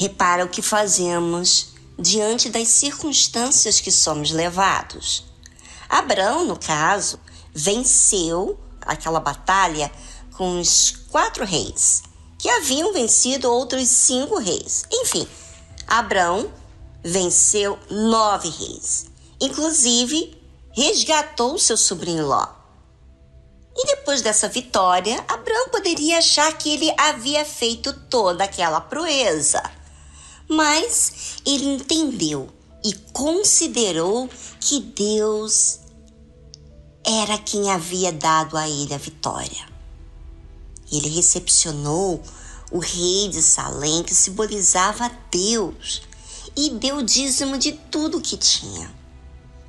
Repara 0.00 0.46
o 0.46 0.48
que 0.48 0.62
fazemos 0.62 1.74
diante 1.98 2.48
das 2.48 2.68
circunstâncias 2.68 3.82
que 3.82 3.92
somos 3.92 4.30
levados. 4.30 5.26
Abraão, 5.86 6.46
no 6.46 6.58
caso, 6.58 7.20
venceu 7.52 8.58
aquela 8.80 9.20
batalha 9.20 9.92
com 10.38 10.58
os 10.58 10.92
quatro 11.10 11.44
reis, 11.44 12.02
que 12.38 12.48
haviam 12.48 12.94
vencido 12.94 13.52
outros 13.52 13.86
cinco 13.88 14.38
reis. 14.38 14.86
Enfim, 14.90 15.28
Abraão 15.86 16.50
venceu 17.04 17.78
nove 17.90 18.48
reis, 18.48 19.04
inclusive 19.38 20.34
resgatou 20.72 21.58
seu 21.58 21.76
sobrinho 21.76 22.26
Ló. 22.26 22.48
E 23.76 23.86
depois 23.88 24.22
dessa 24.22 24.48
vitória, 24.48 25.22
Abraão 25.28 25.68
poderia 25.68 26.16
achar 26.16 26.56
que 26.56 26.72
ele 26.72 26.90
havia 26.96 27.44
feito 27.44 27.92
toda 27.92 28.44
aquela 28.44 28.80
proeza. 28.80 29.62
Mas 30.50 31.36
ele 31.46 31.64
entendeu 31.64 32.48
e 32.84 32.92
considerou 33.12 34.28
que 34.58 34.80
Deus 34.80 35.78
era 37.06 37.38
quem 37.38 37.70
havia 37.70 38.10
dado 38.10 38.56
a 38.56 38.68
ele 38.68 38.92
a 38.92 38.98
vitória. 38.98 39.68
Ele 40.90 41.08
recepcionou 41.08 42.20
o 42.72 42.80
rei 42.80 43.28
de 43.28 43.40
Salém, 43.40 44.02
que 44.02 44.12
simbolizava 44.12 45.08
Deus, 45.30 46.02
e 46.56 46.70
deu 46.70 47.00
dízimo 47.00 47.56
de 47.56 47.70
tudo 47.72 48.20
que 48.20 48.36
tinha. 48.36 48.92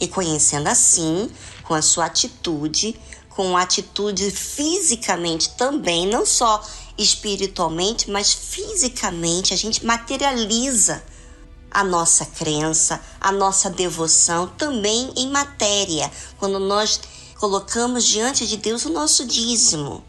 E 0.00 0.08
conhecendo 0.08 0.66
assim, 0.66 1.30
com 1.62 1.74
a 1.74 1.82
sua 1.82 2.06
atitude, 2.06 2.98
com 3.30 3.56
atitude 3.56 4.28
fisicamente 4.30 5.50
também, 5.50 6.06
não 6.06 6.26
só 6.26 6.60
espiritualmente, 6.96 8.10
mas 8.10 8.32
fisicamente, 8.32 9.52
a 9.52 9.56
gente 9.56 9.84
materializa 9.84 11.02
a 11.70 11.82
nossa 11.82 12.24
crença, 12.24 13.00
a 13.20 13.32
nossa 13.32 13.68
devoção 13.68 14.46
também 14.46 15.12
em 15.16 15.28
matéria, 15.28 16.10
quando 16.38 16.60
nós 16.60 17.00
colocamos 17.38 18.04
diante 18.04 18.46
de 18.46 18.56
Deus 18.56 18.84
o 18.84 18.90
nosso 18.90 19.26
dízimo. 19.26 20.04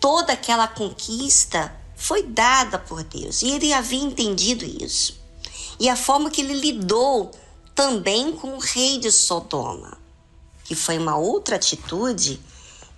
Toda 0.00 0.32
aquela 0.32 0.66
conquista 0.66 1.74
foi 1.94 2.22
dada 2.22 2.78
por 2.78 3.02
Deus 3.04 3.42
e 3.42 3.50
ele 3.50 3.72
havia 3.72 4.02
entendido 4.02 4.64
isso. 4.64 5.20
E 5.78 5.88
a 5.88 5.96
forma 5.96 6.30
que 6.30 6.40
ele 6.40 6.54
lidou 6.54 7.30
também 7.74 8.32
com 8.32 8.54
o 8.54 8.58
rei 8.58 8.98
de 8.98 9.10
Sodoma, 9.10 9.98
que 10.64 10.74
foi 10.74 10.98
uma 10.98 11.16
outra 11.16 11.56
atitude 11.56 12.40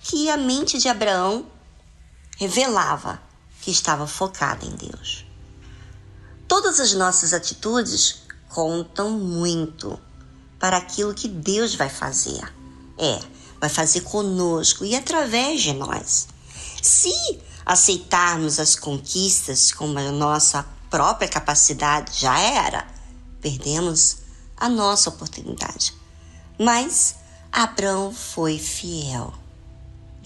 que 0.00 0.30
a 0.30 0.36
mente 0.36 0.78
de 0.78 0.88
Abraão 0.88 1.46
revelava 2.36 3.20
que 3.60 3.70
estava 3.70 4.06
focada 4.06 4.64
em 4.64 4.70
Deus. 4.70 5.26
Todas 6.46 6.78
as 6.78 6.92
nossas 6.92 7.32
atitudes 7.32 8.22
contam 8.48 9.10
muito 9.10 9.98
para 10.58 10.76
aquilo 10.76 11.14
que 11.14 11.28
Deus 11.28 11.74
vai 11.74 11.88
fazer. 11.88 12.40
É, 12.98 13.20
vai 13.60 13.68
fazer 13.68 14.02
conosco 14.02 14.84
e 14.84 14.94
através 14.94 15.62
de 15.62 15.72
nós. 15.72 16.28
Se 16.82 17.12
aceitarmos 17.64 18.60
as 18.60 18.76
conquistas 18.76 19.72
como 19.72 19.98
a 19.98 20.12
nossa 20.12 20.64
própria 20.88 21.28
capacidade 21.28 22.20
já 22.20 22.38
era, 22.38 22.86
perdemos 23.40 24.18
a 24.56 24.68
nossa 24.68 25.10
oportunidade. 25.10 25.92
Mas 26.58 27.16
Abraão 27.50 28.12
foi 28.14 28.58
fiel 28.58 29.34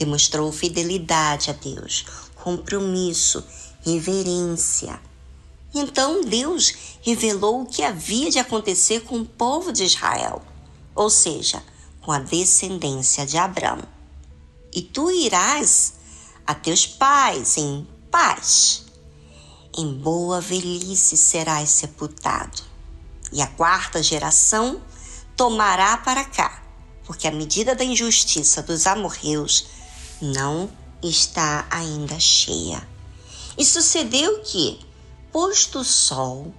demonstrou 0.00 0.50
fidelidade 0.50 1.50
a 1.50 1.53
Deus, 1.53 2.06
compromisso, 2.34 3.44
reverência. 3.84 4.99
Então 5.75 6.22
Deus 6.22 6.72
revelou 7.03 7.61
o 7.61 7.66
que 7.66 7.83
havia 7.83 8.31
de 8.31 8.39
acontecer 8.39 9.03
com 9.03 9.21
o 9.21 9.27
povo 9.27 9.71
de 9.71 9.84
Israel, 9.84 10.41
ou 10.94 11.10
seja, 11.10 11.62
com 12.00 12.10
a 12.10 12.19
descendência 12.19 13.27
de 13.27 13.37
Abraão. 13.37 13.83
E 14.72 14.81
tu 14.81 15.10
irás 15.10 15.93
a 16.47 16.55
teus 16.55 16.87
pais 16.87 17.59
em 17.59 17.87
paz. 18.10 18.87
Em 19.77 19.93
boa 19.93 20.41
velhice 20.41 21.15
serás 21.15 21.69
sepultado. 21.69 22.62
E 23.31 23.43
a 23.43 23.47
quarta 23.47 24.03
geração 24.03 24.81
tomará 25.37 25.99
para 25.99 26.25
cá, 26.25 26.62
porque 27.05 27.28
a 27.28 27.31
medida 27.31 27.75
da 27.75 27.84
injustiça 27.84 28.62
dos 28.62 28.87
amorreus 28.87 29.66
não 30.21 30.71
está 31.03 31.67
ainda 31.71 32.19
cheia. 32.19 32.87
E 33.57 33.65
sucedeu 33.65 34.41
que, 34.41 34.79
posto 35.33 35.81
o 35.81 35.85
sol, 35.85 36.53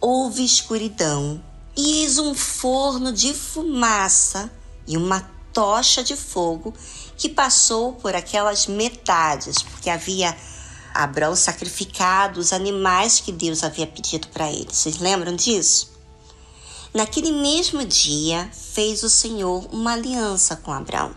houve 0.00 0.44
escuridão, 0.44 1.42
e 1.76 2.02
eis 2.02 2.18
um 2.18 2.34
forno 2.34 3.12
de 3.12 3.32
fumaça 3.32 4.50
e 4.86 4.96
uma 4.96 5.20
tocha 5.52 6.02
de 6.02 6.16
fogo 6.16 6.74
que 7.16 7.28
passou 7.28 7.92
por 7.92 8.14
aquelas 8.14 8.66
metades, 8.66 9.62
porque 9.62 9.90
havia 9.90 10.36
Abraão 10.94 11.36
sacrificado 11.36 12.40
os 12.40 12.52
animais 12.52 13.20
que 13.20 13.30
Deus 13.30 13.62
havia 13.62 13.86
pedido 13.86 14.28
para 14.28 14.50
ele. 14.50 14.68
Vocês 14.72 14.98
lembram 14.98 15.36
disso? 15.36 15.92
Naquele 16.92 17.30
mesmo 17.30 17.84
dia, 17.84 18.50
fez 18.52 19.02
o 19.02 19.10
Senhor 19.10 19.68
uma 19.72 19.92
aliança 19.92 20.56
com 20.56 20.72
Abraão, 20.72 21.14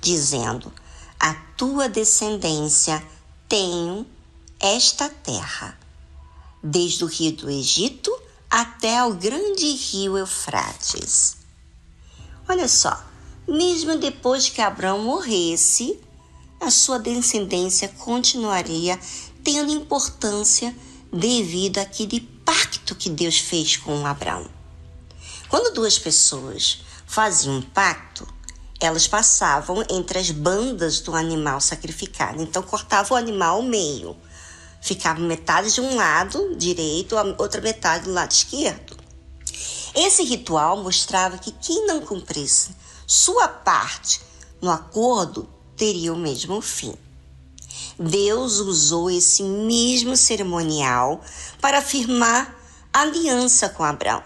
dizendo: 0.00 0.72
a 1.18 1.34
tua 1.56 1.88
descendência 1.88 3.02
tenho 3.48 4.06
esta 4.60 5.08
terra, 5.08 5.78
desde 6.62 7.04
o 7.04 7.06
rio 7.06 7.32
do 7.32 7.50
Egito 7.50 8.10
até 8.50 9.04
o 9.04 9.14
grande 9.14 9.66
rio 9.74 10.16
Eufrates. 10.16 11.36
Olha 12.48 12.68
só, 12.68 13.04
mesmo 13.46 13.98
depois 13.98 14.48
que 14.48 14.60
Abraão 14.60 15.02
morresse, 15.02 16.00
a 16.60 16.70
sua 16.70 16.98
descendência 16.98 17.88
continuaria 17.88 18.98
tendo 19.44 19.72
importância 19.72 20.74
devido 21.12 21.78
àquele 21.78 22.20
pacto 22.20 22.94
que 22.94 23.10
Deus 23.10 23.38
fez 23.38 23.76
com 23.76 24.06
Abraão. 24.06 24.48
Quando 25.48 25.74
duas 25.74 25.98
pessoas 25.98 26.82
faziam 27.06 27.58
um 27.58 27.62
pacto, 27.62 28.26
elas 28.80 29.08
passavam 29.08 29.84
entre 29.90 30.18
as 30.18 30.30
bandas 30.30 31.00
do 31.00 31.14
animal 31.14 31.60
sacrificado. 31.60 32.42
Então 32.42 32.62
cortava 32.62 33.14
o 33.14 33.16
animal 33.16 33.56
ao 33.56 33.62
meio. 33.62 34.16
Ficava 34.80 35.20
metade 35.20 35.72
de 35.72 35.80
um 35.80 35.96
lado 35.96 36.54
direito, 36.56 37.16
a 37.16 37.22
outra 37.38 37.60
metade 37.60 38.04
do 38.04 38.12
lado 38.12 38.30
esquerdo. 38.30 38.96
Esse 39.94 40.22
ritual 40.22 40.82
mostrava 40.82 41.38
que 41.38 41.50
quem 41.52 41.86
não 41.86 42.00
cumprisse 42.00 42.76
sua 43.06 43.48
parte 43.48 44.20
no 44.60 44.70
acordo 44.70 45.48
teria 45.76 46.12
o 46.12 46.18
mesmo 46.18 46.60
fim. 46.60 46.94
Deus 47.98 48.58
usou 48.58 49.10
esse 49.10 49.42
mesmo 49.42 50.16
cerimonial 50.16 51.22
para 51.60 51.78
afirmar 51.78 52.54
aliança 52.92 53.70
com 53.70 53.82
Abraão. 53.82 54.22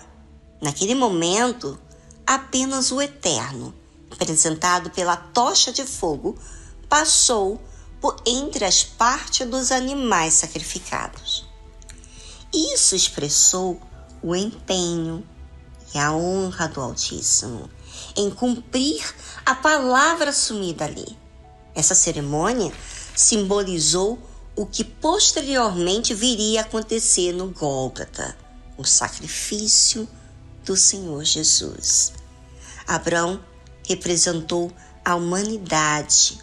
Naquele 0.61 0.94
momento, 0.94 1.79
apenas 2.26 2.91
o 2.91 3.00
Eterno, 3.00 3.73
representado 4.20 4.90
pela 4.90 5.17
tocha 5.17 5.72
de 5.72 5.84
fogo, 5.84 6.38
passou 6.88 7.61
por 8.00 8.17
entre 8.26 8.64
as 8.64 8.84
partes 8.84 9.49
dos 9.49 9.72
animais 9.72 10.34
sacrificados. 10.34 11.49
Isso 12.52 12.94
expressou 12.94 13.81
o 14.22 14.37
empenho 14.37 15.26
e 15.94 15.99
a 15.99 16.12
honra 16.12 16.69
do 16.69 16.81
Altíssimo 16.81 17.70
em 18.17 18.31
cumprir 18.31 19.02
a 19.44 19.55
palavra 19.55 20.31
assumida 20.31 20.84
ali. 20.84 21.19
Essa 21.75 21.94
cerimônia 21.94 22.72
simbolizou 23.14 24.19
o 24.56 24.67
que 24.67 24.84
posteriormente 24.84 26.12
viria 26.12 26.61
a 26.61 26.64
acontecer 26.64 27.32
no 27.32 27.49
Gólgota, 27.49 28.37
o 28.76 28.84
sacrifício 28.84 30.08
do 30.64 30.76
Senhor 30.76 31.25
Jesus. 31.25 32.12
Abraão 32.87 33.40
representou 33.87 34.73
a 35.05 35.15
humanidade. 35.15 36.41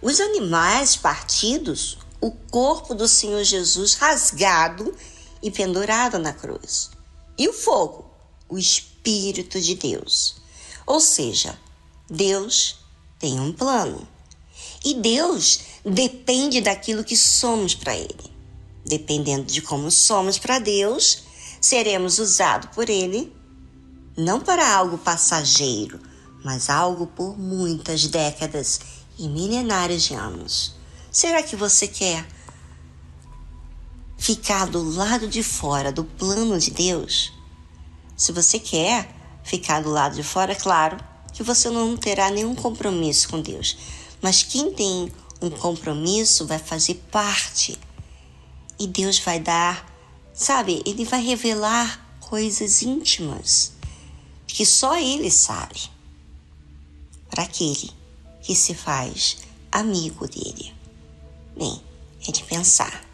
Os 0.00 0.20
animais 0.20 0.96
partidos, 0.96 1.98
o 2.20 2.30
corpo 2.30 2.94
do 2.94 3.08
Senhor 3.08 3.42
Jesus 3.44 3.94
rasgado 3.94 4.94
e 5.42 5.50
pendurado 5.50 6.18
na 6.18 6.32
cruz. 6.32 6.90
E 7.38 7.48
o 7.48 7.52
fogo, 7.52 8.10
o 8.48 8.58
Espírito 8.58 9.60
de 9.60 9.74
Deus. 9.74 10.36
Ou 10.86 11.00
seja, 11.00 11.58
Deus 12.08 12.78
tem 13.18 13.38
um 13.40 13.52
plano. 13.52 14.06
E 14.84 14.94
Deus 14.94 15.60
depende 15.84 16.60
daquilo 16.60 17.04
que 17.04 17.16
somos 17.16 17.74
para 17.74 17.96
Ele. 17.96 18.36
Dependendo 18.84 19.44
de 19.44 19.60
como 19.60 19.90
somos 19.90 20.38
para 20.38 20.58
Deus, 20.58 21.24
seremos 21.60 22.18
usados 22.18 22.70
por 22.74 22.88
Ele 22.88 23.34
não 24.16 24.40
para 24.40 24.74
algo 24.74 24.96
passageiro, 24.96 26.00
mas 26.46 26.70
algo 26.70 27.08
por 27.08 27.36
muitas 27.36 28.06
décadas 28.06 28.80
e 29.18 29.26
milenares 29.26 30.04
de 30.04 30.14
anos. 30.14 30.76
Será 31.10 31.42
que 31.42 31.56
você 31.56 31.88
quer 31.88 32.24
ficar 34.16 34.66
do 34.66 34.80
lado 34.80 35.26
de 35.26 35.42
fora 35.42 35.90
do 35.90 36.04
plano 36.04 36.56
de 36.56 36.70
Deus? 36.70 37.32
Se 38.16 38.30
você 38.30 38.60
quer 38.60 39.12
ficar 39.42 39.82
do 39.82 39.90
lado 39.90 40.14
de 40.14 40.22
fora, 40.22 40.52
é 40.52 40.54
claro 40.54 40.96
que 41.32 41.42
você 41.42 41.68
não 41.68 41.96
terá 41.96 42.30
nenhum 42.30 42.54
compromisso 42.54 43.28
com 43.28 43.40
Deus. 43.40 43.76
Mas 44.22 44.44
quem 44.44 44.72
tem 44.72 45.10
um 45.42 45.50
compromisso 45.50 46.46
vai 46.46 46.60
fazer 46.60 46.94
parte. 47.10 47.76
E 48.78 48.86
Deus 48.86 49.18
vai 49.18 49.40
dar, 49.40 49.84
sabe, 50.32 50.80
Ele 50.86 51.04
vai 51.04 51.20
revelar 51.24 52.18
coisas 52.20 52.82
íntimas 52.82 53.72
que 54.46 54.64
só 54.64 54.96
Ele 54.96 55.28
sabe. 55.28 55.95
Para 57.36 57.44
aquele 57.44 57.90
que 58.40 58.54
se 58.56 58.74
faz 58.74 59.36
amigo 59.70 60.26
dele. 60.26 60.72
Bem, 61.54 61.82
é 62.26 62.32
de 62.32 62.42
pensar. 62.44 63.05